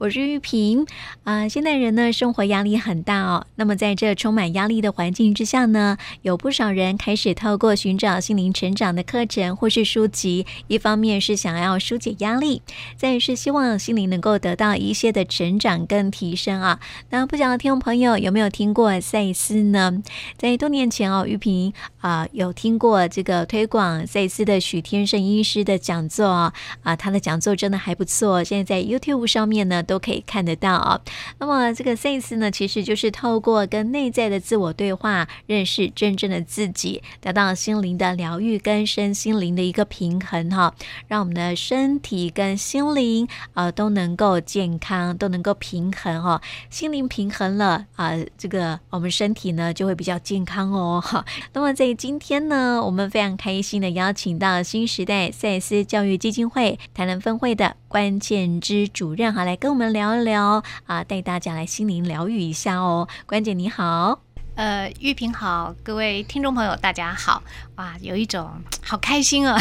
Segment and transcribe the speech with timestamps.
[0.00, 0.86] 我是玉萍
[1.24, 3.46] 啊、现代人呢，生活压力很大哦。
[3.56, 12.62] 那么在这充满压力的环境之下呢，有不少人开始透过寻找心灵成长的课程或是书籍，一方面是想要纾解压力，
[12.96, 16.80] 再是希望心灵能够得到一些的成长跟提升啊。
[17.10, 20.02] 那不晓得听众朋友有没有听过赛斯呢？
[20.38, 26.54] 在多年前哦，玉萍啊、有听过这个推广赛斯的许天胜医师的讲座啊，
[26.84, 29.84] 啊，他的讲座真的还不错，现在在 YouTube 上面呢。
[29.90, 31.00] 都可以看得到啊。
[31.38, 40.72] 那么这个赛斯呢，其实就是透过跟内在的自我对话，认识真正的自己，得到心灵的疗愈跟身心灵的一个平衡哈，
[41.08, 46.40] 让我们的身体跟心灵啊都能够健康，都能够平衡哈。
[46.70, 51.02] 心灵平衡了啊，这个我们身体呢就会比较健康哦。
[51.52, 59.79] 那么在今天呢，我们非常开心的邀请到新时代赛斯教育基金会台南分会的关键之主任哈，来跟我们。
[59.80, 63.08] 我们聊一聊啊，带大家来心灵疗愈一下哦。
[63.24, 64.20] 关姐你好，
[64.54, 67.42] 呃，玉萍好，各位听众朋友大家好，
[67.76, 68.50] 哇，有一种
[68.82, 69.58] 好开心啊，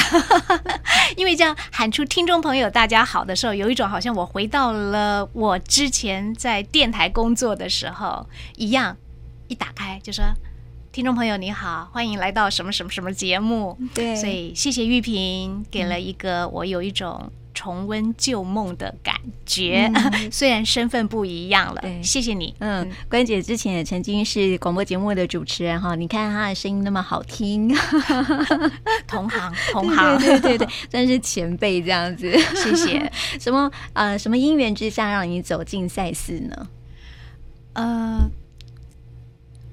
[1.16, 8.98] 因为这样喊出听众朋友大家好的时候，有一种好像我回到了我之前在电台工作的时候一样，
[9.48, 10.26] 一打开就说
[10.92, 17.32] 听众朋友你好，欢迎来到什么什么什么节目，对，所以谢谢玉萍给了一个我有一种。
[17.60, 19.14] 重温旧梦的感
[19.46, 21.84] 觉，嗯、 虽然身份不一样了。
[22.02, 22.56] 谢谢你。
[22.60, 27.68] 嗯，关姐之前也曾经是广播节目的主持人哈，你看她的声音那么好听，
[29.06, 32.32] 同行 同行，对对对，真是前辈这样子。
[32.56, 33.12] 谢谢。
[33.38, 36.68] 什么呃，什么因缘之下让你走进赛事呢？
[37.74, 38.22] 呃，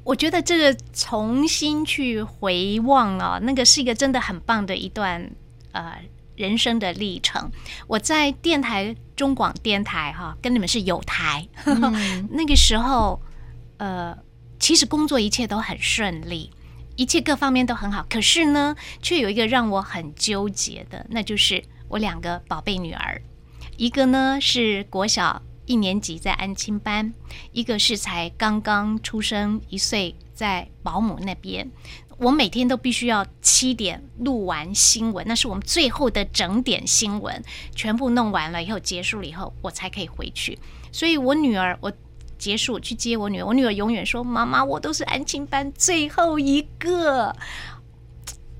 [0.02, 5.30] 我觉得这个重新去回望啊，那个是一个真的很棒的一段
[5.70, 5.96] 呃。
[6.36, 7.50] 人生的历程，
[7.86, 11.46] 我在电台中广电台哈，跟你们是有台。
[11.64, 13.20] 嗯、 那个时候，
[13.78, 14.16] 呃，
[14.58, 16.50] 其实工作一切都很顺利，
[16.96, 18.06] 一切各方面都很好。
[18.08, 23.20] 可是呢，却有一个让我很纠结的，那就是我两个宝贝女儿，
[23.76, 27.12] 一个呢是国小一年级在安亲班，
[27.52, 31.70] 一个是才刚刚出生一岁在保姆那边。
[32.18, 37.42] 我每天都必须要七点录完新闻，那是我们最后的整点新闻，
[37.74, 40.58] 全部弄完了以后结束了以后，我才可以回去。
[40.90, 41.92] 所以我女儿，我
[42.38, 47.34] 结束去接我女儿，我女儿永远说：“妈妈，我都是安亲班最后一个。”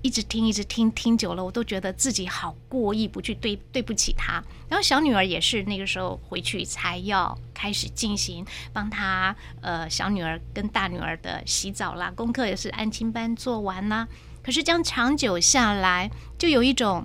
[0.06, 4.40] 一直听，一直听，听久了，我都觉得自己好过意不去，对对不起她。
[4.68, 14.06] 然后小女儿也是那个时候回去才要开始进行帮她呃小女儿跟大女儿的洗澡啦，功课也是安亲班做完啦。
[14.44, 16.08] 可是这样长久下来，
[16.38, 17.04] 就有一种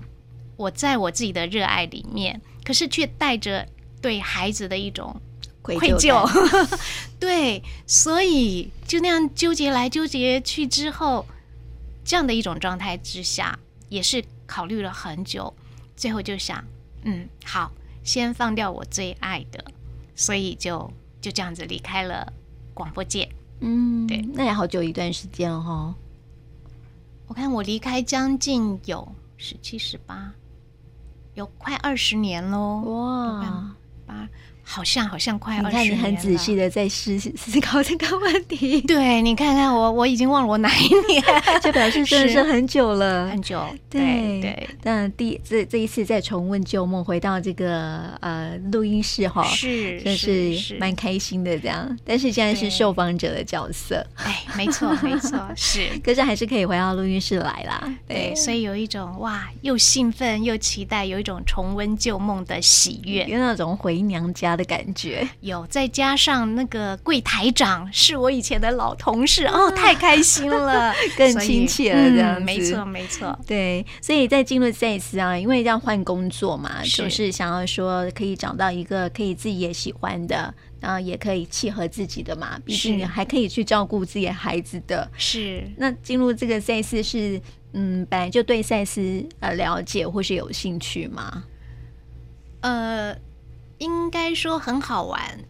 [0.56, 3.66] 我在我自己的热爱里面，可是却带着
[4.00, 5.20] 对孩子的一种。
[5.60, 6.28] 愧疚
[7.20, 11.26] 对，所以就那样纠结来纠结去之后。
[12.04, 13.58] 这样的一种状态之下，
[13.88, 15.52] 也是考虑了很久，
[15.96, 16.64] 最后就想，
[17.04, 19.64] 嗯，好，先放掉我最爱的，
[20.14, 22.32] 所以就就这样子离开了
[22.74, 23.28] 广播界。
[23.60, 25.94] 嗯，对，那也好久一段时间哦。
[27.28, 30.32] 我看我离开将近有十七、十八，
[31.34, 32.80] 有快二十年喽。
[32.80, 33.74] 哇，
[34.04, 34.28] 八。
[34.62, 35.82] 好像好像快二十年了。
[35.82, 38.80] 你看，你很仔细的在思思考这个问题。
[38.86, 41.22] 对，你看看我，我已经忘了我哪一年，
[41.62, 43.64] 就表示真的是很久了，很久。
[43.90, 44.68] 对对。
[44.82, 51.98] 那第这这一次再重温旧梦，回到这个呃录音室哈，是，真是蛮开心的这样。
[52.04, 55.88] 但是现在是受访者的角色，哎，没错没错， 是。
[56.02, 57.94] 可是还是可以回到录音室来啦。
[58.08, 64.62] 对，所以有一种哇，又兴奋又期待，有一种重温旧梦的喜悦，有那种回娘家的。
[64.62, 85.66] 的感觉有，再加上那个柜台长是我以前的老同事哦，太开心了， 更亲切了，这样子，嗯、没错没错，对，所以在进入赛斯啊，因为要换工作嘛，是就是想要说可以找到一个可以自己也喜欢的，然后也可以契合自己的嘛，毕竟你还可以去照顾自己的孩子的，是。
[85.78, 87.40] 那进入这个赛斯是，
[87.72, 91.42] 嗯，本来就对赛斯呃了解或是有兴趣吗？
[92.60, 93.16] 呃。
[93.82, 95.40] 应该说很好玩。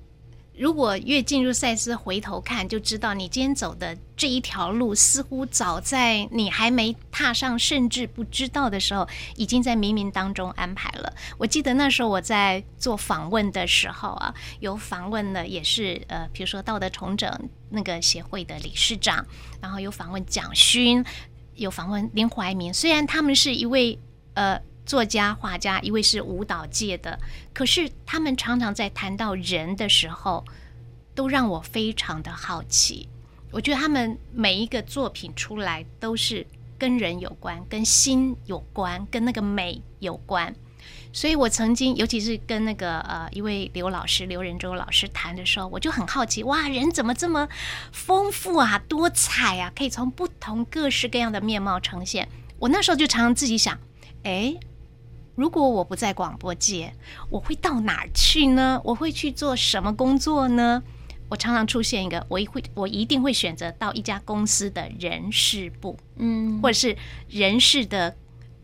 [0.57, 11.13] 如果越进入赛斯，回头看就知道，你今天走的这一条路，似乎早在你还没踏上，甚至不知道的时候，已经在冥冥当中安排了。
[11.37, 17.31] 我记得那时候我在做访问的时候啊，有访问的也是呃，比如说道德重整
[17.71, 19.27] 那个协会的理事长，
[19.61, 21.05] 然后有访问蒋勋，
[21.55, 22.73] 有访问林怀民。
[22.73, 23.99] 虽然他们是一位
[24.35, 27.19] 呃作家、画家，一位是舞蹈界的。
[27.53, 30.45] 可是他们常常在谈到人的时候，
[31.15, 33.09] 都让我非常的好奇。
[33.51, 36.47] 我觉得他们每一个作品出来都是
[36.79, 40.55] 跟人有关、跟心有关、跟那个美有关。
[41.13, 47.47] 所以我曾经，尤其是跟那个呃一位刘老师刘仁洲老师谈的时候，我就很好奇，哇，人怎么这么
[47.93, 52.27] 丰富啊、多彩啊，可以从不同各式各样的面貌呈现。
[52.59, 53.79] 我那时候就常常自己想，
[54.25, 54.57] 哎。
[55.35, 56.93] 如果我不在广播界，
[57.31, 58.81] 我会到哪儿去呢？
[58.85, 60.83] 我会去做什么工作呢？
[61.29, 66.95] 我常常出现一个，我一会，我一定会选择到一家公司的人事部，嗯，或者是
[67.31, 68.15] 人事的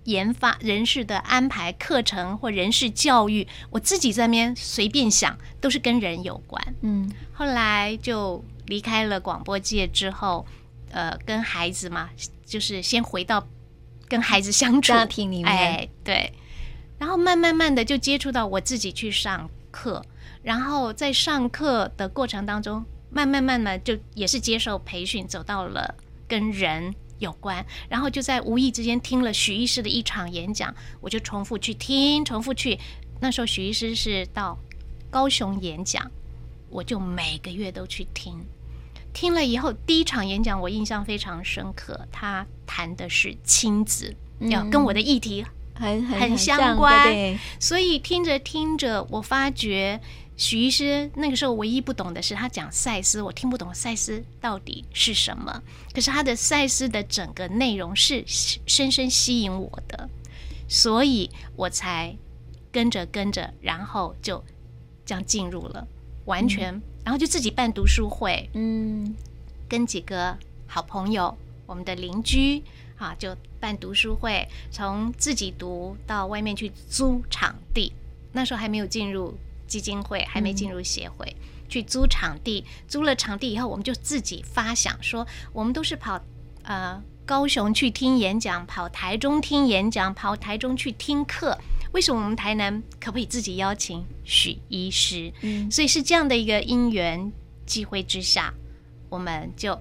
[0.05, 7.11] 研发、人事的安排课程或人事教育，我自己在那边随便想，都是跟人有关，嗯。
[7.33, 10.45] 后来就离开了广播界之后，
[10.91, 12.11] 呃，跟孩子嘛，
[12.45, 13.47] 就是先回到
[14.07, 16.31] 跟孩子相处，家庭里面，哎，对。
[16.99, 20.05] 然后慢慢慢的就接触到我自己去上课，
[20.43, 25.95] 然后在上课的过程当中，慢慢慢慢就也是接受培训，走到了
[26.27, 32.79] 跟人有关，然后就在无意之间听了许医师的一场演讲，我就重复去听，重复去。
[33.21, 34.59] 那时候许医师是到
[35.11, 36.11] 高雄演讲，
[36.69, 38.45] 我就每个月都去听。
[39.13, 45.45] 听了以后，第一场演讲我印象非常深刻，他谈的是亲子，要跟我的议题。
[45.79, 50.01] 很很，很相关，所以听着听着，我发觉
[50.37, 55.63] 许医师那个时候唯一不懂的是他讲赛斯，我听不懂赛斯到底是什么。
[55.95, 60.09] 可是他的赛斯的整个内容是深深吸引我的，
[60.69, 62.15] 所以我才
[62.71, 64.43] 跟着跟着，然后就
[65.07, 65.87] 这样进入了，
[66.27, 69.15] 完全，嗯、然后就自己办读书会，嗯，
[69.69, 70.37] 跟几个
[70.67, 71.37] 好朋友，
[71.67, 72.63] 我们的邻居。
[72.99, 77.93] 啊，就办读书会，从自己读到外面去租场地。
[78.33, 79.33] 那时候还没有进入
[79.69, 82.65] 基金会，还没进入协会，嗯、去租场地。
[82.89, 86.21] 租了场地以后，我们就自己发想说，我们都是跑
[86.65, 91.57] 呃高雄去听演讲，跑台中听演讲，跑台中去听课。
[91.93, 95.33] 为什么我们台南可不可以自己邀请许医师？
[95.43, 97.33] 嗯，所以是这样的一个因缘
[97.65, 98.53] 机会之下，
[99.09, 99.81] 我们就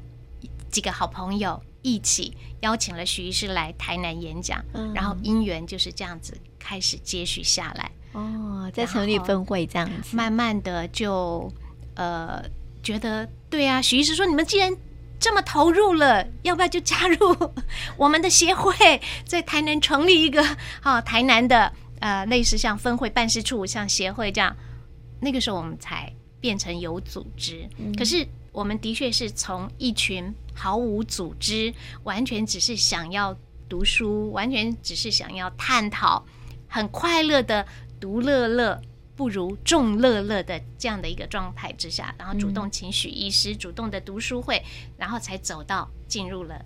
[0.70, 1.60] 几个好朋友。
[1.84, 7.92] 一起邀请了徐医师来台南演讲，嗯、然后因缘就是这样子开始接续下来。
[8.14, 11.52] 哦，在成立分会这样子，慢慢的就
[11.96, 12.44] 呃
[12.82, 14.76] 觉得对啊，许医师说，你们既然
[15.20, 17.52] 这么投入了，要不要就加入
[17.96, 20.44] 我们的协会，在台南成立一个
[20.82, 24.56] 啊台南的呃类似像分会办事处，像协会这样。
[25.20, 28.28] 那个时候我们才变成有组织，嗯、可是。
[28.58, 31.72] 我们的确是从一群毫无组织，
[32.02, 33.38] 完全只是想要
[33.70, 36.26] 读书，完全只是想要探讨，
[36.68, 37.64] 很快乐的
[38.00, 38.82] 独乐乐
[39.16, 44.60] 不如众乐乐的这样的一个状态之下，然后主动请许医师，主动的读书会，
[44.98, 46.60] 然后才走到进入了。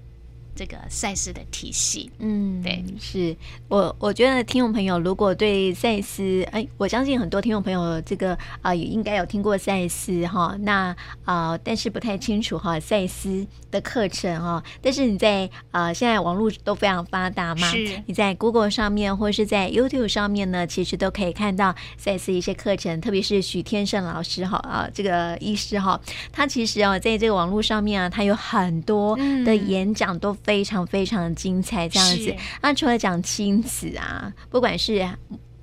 [0.53, 3.36] 这个赛事的体系，嗯，对，是。
[3.68, 18.01] 我我觉得听众朋友如果对赛斯，哎，我相信很多听众朋友这个啊、呃、也应该有听过赛斯哈，那啊、呃、但是不太清楚哈赛斯的课程哈，但是你在啊、呃、现在网络都非常发达嘛，是。
[18.06, 25.99] 你在 Google 上面或者是在 YouTube 上面呢，其实都可以看到赛斯一些课程，特别是许天胜老师哈啊这个医师哈，
[26.31, 30.35] 他其实啊在这个网络上面啊，他有很多的演讲都。
[30.44, 32.36] 非常非常精彩，这样子。
[32.62, 35.07] 那除了讲亲子啊，不管是。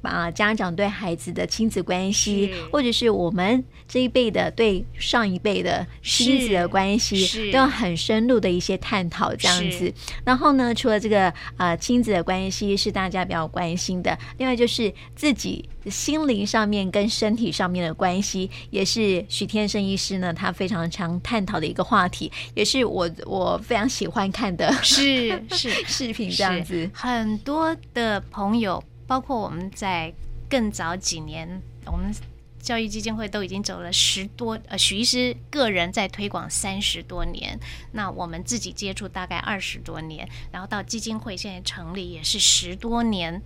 [0.03, 9.93] 啊，家长对孩子的亲子关系，或者是我们这一辈的对上一辈的亲子的关系，都有很深入的一些探讨，这样子。
[10.25, 26.89] 然后呢，除了这个啊、呃、亲子的关系是大家比较关心的，另外就是自己心灵上面跟身体上面的关系，也是许天生医师呢他非常常探讨的一个话题，也是我我非常喜欢看的是是 视频这样子。
[26.95, 28.83] 很多的朋友。
[29.09, 30.13] 包括我们在
[30.49, 32.15] 更早几年，我们
[32.61, 37.59] 教育基金会都已经走了十多，呃，许医师个人在推广三十多年，
[37.93, 43.43] 那我们自己接触大概二十多年，然后到基金会现在成立也是十多年。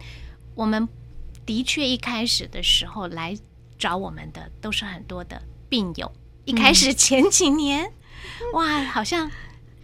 [0.56, 0.88] 我们
[1.46, 3.38] 的确一开始的时候来
[3.78, 6.10] 找我们的都是很多的病友，
[6.44, 9.30] 一开始前几年，嗯、哇，好像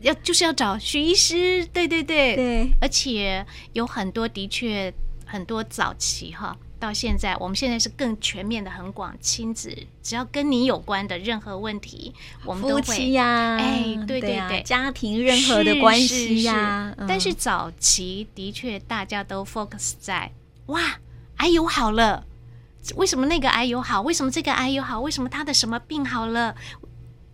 [0.01, 4.93] 要就是要找徐医师，对对对对，而且有很多的确。
[5.31, 12.15] 很多早期哈，到现在，我们现在是更全面的、很广亲子，只要跟你有关的任何问题，
[12.47, 12.83] 我们都会。
[12.83, 16.57] 夫妻呀、啊，哎，对对对，对啊、家庭任何的关系呀、
[16.97, 17.05] 啊。
[17.07, 20.33] 但是早期的确大家都 focus 在
[20.67, 20.81] 哇，
[21.37, 22.25] 癌友好了，
[22.97, 24.01] 为什么那个癌友好？
[24.01, 24.99] 为什么这个癌友好？
[25.01, 26.57] 为什么他的什么病好了？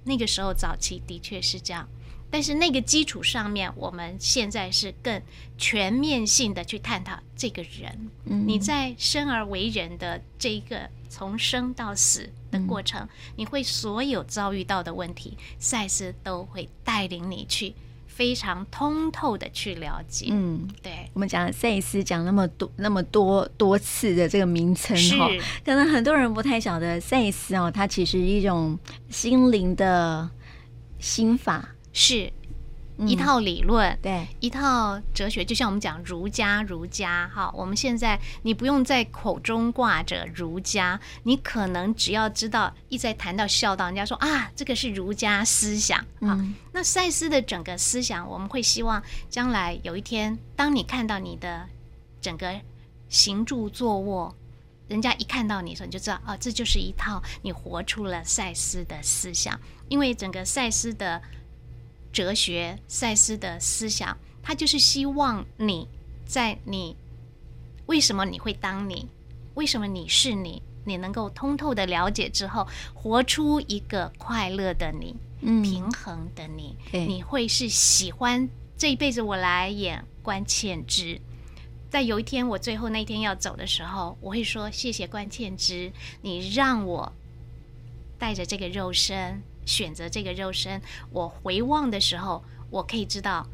[0.02, 1.88] 那个时候早期的确是这样。
[2.34, 5.22] 但是那个基础上面，我们现在是更
[5.56, 8.10] 全面性的去探讨这个人。
[8.24, 17.72] 嗯，你在生而为人的这一个从生到死的过程，嗯，你会所有遭遇到的问题，赛斯都会带领你去
[18.08, 20.26] 非常通透的去了解。
[20.30, 25.30] 嗯，对，我们讲赛斯讲那么多那么多多次的这个名称哈，
[25.64, 28.76] 可能很多人不太晓得赛斯哦，它其实一种
[29.08, 30.28] 心灵的
[30.98, 31.68] 心法。
[31.94, 32.30] 是
[32.98, 46.38] 一套理论，嗯，对，一套哲学，就像我们讲儒家，儒家哈，我们现在你不用在口中挂着儒家，你可能只要知道一再谈到孝道，人家说啊，这个是儒家思想啊。
[46.38, 51.66] 嗯，那赛斯的整个思想，我们会希望将来有一天，当你看到你的
[52.20, 52.60] 整个
[53.08, 54.32] 行住坐卧，
[54.86, 59.58] 人家一看到你的时候，你就知道啊，这就是一套你活出了赛斯的思想，
[59.88, 61.20] 因为整个赛斯的。
[62.14, 65.88] 哲学赛斯的思想，他就是希望你
[66.25, 66.97] 在你
[67.87, 69.09] 为什么你会当你，
[69.54, 81.21] 为什么你是你，你能够通透的了解之后，活出一个快乐的你，嗯，平衡的你，你会是喜欢这一辈子我来演关倩之，
[81.90, 85.90] 在有一天我最后那一天要走的时候，我会说谢谢关倩之，
[86.23, 87.12] 你让我
[88.21, 89.42] 带着这个肉身。
[89.66, 90.80] 选择这个肉身，
[91.11, 93.47] 我回望的时候，我可以知道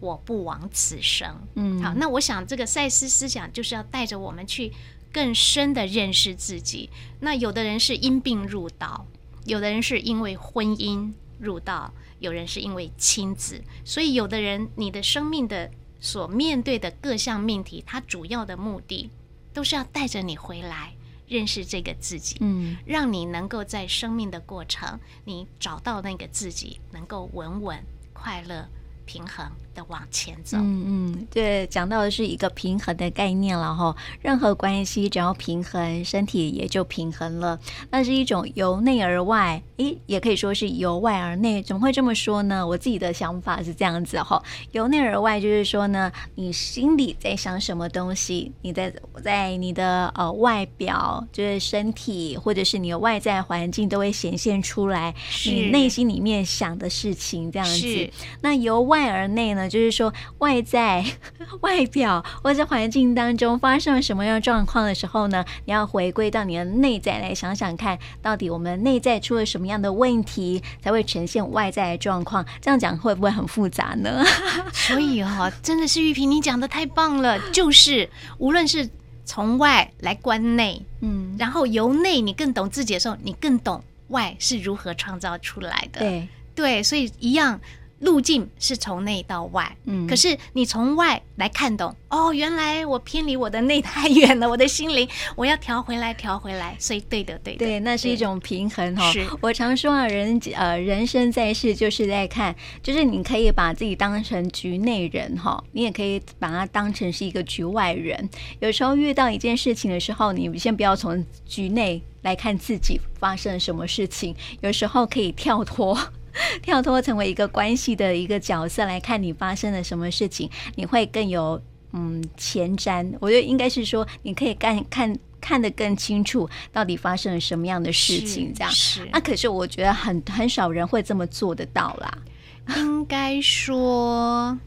[0.00, 1.34] 我不枉此生。
[1.54, 4.72] 嗯，好，那我想这个赛斯思想就是要带着我们去
[5.12, 6.90] 更深的认识自己。
[7.20, 9.06] 那有的人是因病入道，
[9.44, 15.70] 有的人是因为婚姻入道，有人是因为亲子，所以有的人你的生命的
[16.00, 19.10] 所面对的各项命题，它主要的目的
[19.54, 20.92] 都是要带着你回来。
[21.28, 28.68] 认识这个自己，嗯，让你能够在生命的过程，你找到那个自己，能够稳稳快乐。
[29.08, 33.94] 平衡的往前走，嗯嗯，对，讲到的是一个平衡的概念了哈。
[34.20, 37.60] 任何关系只要平衡，身体也就平衡了。
[37.90, 41.62] 那是一种由内而外，诶，也可以说是由外而内。
[41.62, 42.66] 怎么会这么说呢？
[42.66, 44.42] 我自己的想法是这样子哈。
[44.72, 48.92] 由内而外就是说呢，你心里在想什么东西，你在
[49.22, 55.14] 在你的呃外表，就是身体或者是你的外在环境都会显现出来，
[55.44, 58.10] 你内心里面想的事情这样子。
[58.40, 58.96] 那由外。
[58.96, 61.04] 外而内呢，就是说外在、
[61.60, 72.44] 外表或者环境当中发生了什么样状况的时候呢，你要回归到你的内在来想想看，到底我们内在出了什么样的问题，才会呈现外在的状况。
[72.60, 74.24] 这样讲会不会很复杂呢？
[74.72, 77.38] 所以哈、哦，真的是玉萍，你讲的太棒了。
[77.50, 78.08] 就是
[78.38, 78.88] 无论是
[79.24, 86.00] 从外来观内，嗯，然后由内你更懂自己的时候，你更懂外是如何创造出来的。
[86.00, 87.60] 对对，所以一样。
[88.06, 99.10] 路径是从内到外，嗯，可是你从外来看懂，哦，原来我偏离我的内太远了，我的心灵，我要调回来，调回来，所以对的，对的，对，那是一种平衡哈。
[99.10, 108.30] 是，我常说啊，人呃，人生在世就是在看，就是你可以把自己当成局内人哈，你也可以把它当成是一个局外人。
[108.60, 115.98] 有时候遇到一件事情的时候，你先不要从局内来看自己发生什么事情，有时候可以跳脱。
[116.62, 121.60] 跳脱成为一个关系的一个角色来看你发生了什么事情，你会更有
[121.92, 123.10] 嗯前瞻。
[123.20, 128.52] 我觉得应该是说，你可以看看看得更清楚，到底发生了什么样的事情。
[128.54, 129.08] 这样是。
[129.12, 132.18] 那、啊、可是我觉得很很少人会这么做得到啦。
[132.76, 134.58] 应该说，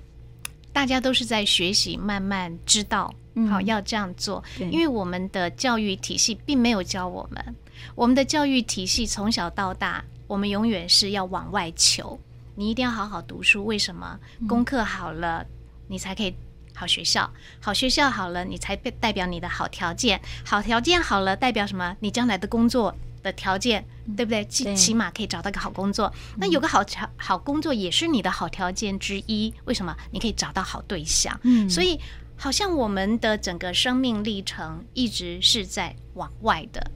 [0.71, 3.13] 大家都是在学习，慢慢知道，
[3.49, 4.41] 好要这样做。
[4.71, 7.55] 因为我们的教育体系并没有教我们，
[7.95, 10.03] 我们的教育体系从小到大。
[10.29, 12.19] 我们永远是要往外求，
[12.53, 13.65] 你一定要好好读书。
[13.65, 14.19] 为什么？
[14.48, 15.43] 功课好了，
[15.88, 16.36] 你才可以
[16.75, 17.27] 好学校。
[17.59, 20.21] 好学校好了，你才代表你的好条件。
[20.45, 21.98] 好条件好了，代表什么？
[22.00, 23.83] 你将来的工作的条件，
[24.15, 24.45] 对不对？
[24.45, 26.13] 起起码可以找到个好工作。
[26.38, 29.51] 那有个好条好工作也是你的好条件之一。
[29.65, 29.98] 为什么？
[30.12, 31.36] 你可以找到好对象。
[31.41, 32.00] 嗯，所以
[32.36, 36.91] 好像我们的整个生命历程一直是在往外的。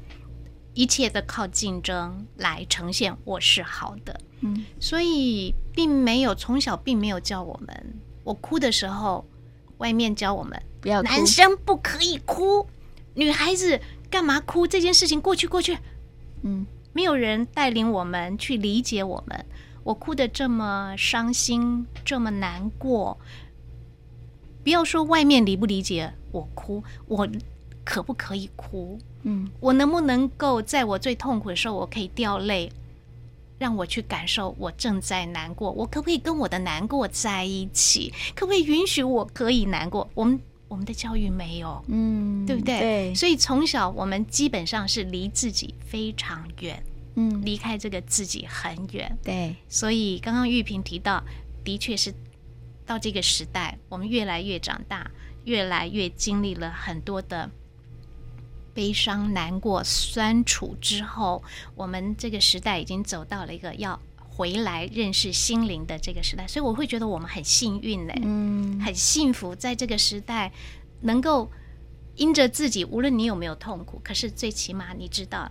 [0.73, 9.23] 一切的靠竞争来呈现我是好的，嗯，所以并没有从小并没有教我们，我哭的时候，
[9.77, 12.67] 外面教我们不要哭，男生不可以哭，
[13.13, 14.65] 女孩子干嘛哭？
[14.65, 15.77] 这件事情过去过去，
[16.41, 19.45] 嗯，没有人带领我们去理解我们，
[19.83, 23.19] 我哭的这么伤心，这么难过，
[24.63, 27.27] 不要说外面理不理解我哭，我。
[27.83, 28.97] 可不可以哭？
[29.23, 32.71] 嗯，我能不能够在我最痛苦的时候，我可以掉泪，
[33.57, 35.71] 让我去感受我正在难过？
[35.71, 38.13] 我可不可以跟我的难过在一起？
[38.35, 40.09] 可不可以允许我可以难过？
[40.13, 42.79] 我们我们的教育没有，嗯，对不对？
[42.79, 46.83] 对，所以从小我们基本上是离自己非常远，
[47.15, 49.15] 嗯，离开这个自己很远。
[49.23, 51.23] 对，所以刚刚玉萍提到，
[51.63, 52.13] 的确是
[52.85, 55.09] 到这个时代，我们越来越长大，
[55.45, 57.49] 越来越经历了很多的
[58.73, 61.43] 悲伤、难过、酸楚之后，
[61.75, 70.51] 我们这个时代已经走到了一个要回来认识心灵的这个时代，所以我会觉得我们很幸运嘞，嗯，很幸福，在这个时代
[71.01, 71.51] 能够
[72.15, 75.49] 因着自己，无论你有没有痛苦，可是最起码你知道，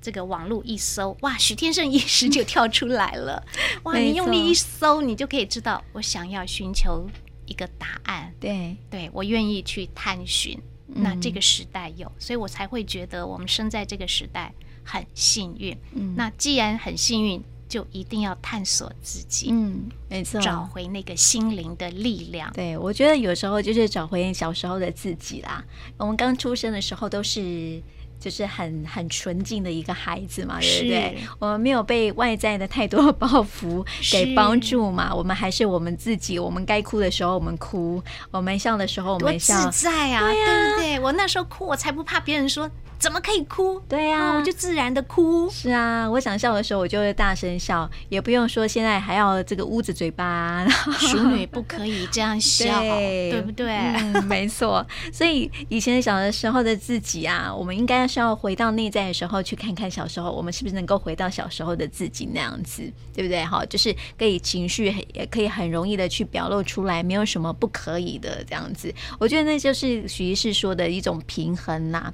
[0.00, 3.44] 这个网络一搜，哇，许天胜一时就跳出来了，
[3.84, 7.08] 哇，你用力一搜，你就可以知道我想要寻求
[7.46, 10.60] 一个答案，对，对，我愿意去探寻，
[11.02, 14.52] 那这个时代有，所以我才会觉得我们生在这个时代
[14.84, 15.76] 很幸运。
[15.92, 17.42] 嗯，那既然很幸运。
[17.68, 22.48] 就一定要探索自己，嗯，没错，找回那个心灵的力量。
[22.52, 25.64] 对，我觉得有时候就是找回小时候的自己啦。
[25.96, 27.82] 我们刚出生的时候都是
[28.18, 31.16] 就是很很纯净的一个孩子嘛，对不对？
[31.38, 36.38] 我们没有被外在的太多包袱给帮助嘛，我们还是我们自己。
[36.38, 40.95] 我们该哭的时候我们哭，我们笑的时候我们笑，自在啊，对啊，对不对？
[41.06, 42.68] 我那时候哭，我才不怕别人说。
[42.98, 43.78] 怎么可以哭？
[43.86, 45.50] 对呀、啊，我就自然的哭。
[45.50, 50.66] 是啊，我想笑的时候，我就会大声笑，也不用说现在还要这个捂着嘴巴。
[50.98, 53.68] 淑女不可以这样笑， 对，对不对？
[53.68, 54.84] 嗯，没错。
[55.12, 62.82] 所以以前小的时候的自己啊，我们应该是要回到内在的时候去看看小时候，我们是不是能够回到小时候的自己那样子，
[63.14, 63.44] 对不对？
[63.44, 68.92] 哈，就是可以情绪也可以很容易的去表露出来，没有什么不可以的这样子。
[69.20, 72.12] 我觉得那就是许医师说的一种平衡呐、